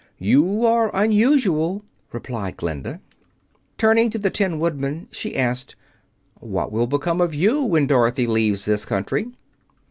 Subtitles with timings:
[0.17, 3.01] "You are unusual," replied Glinda.
[3.77, 5.75] Turning to the Tin Woodman, she asked,
[6.39, 9.27] "What will become of you when Dorothy leaves this country?"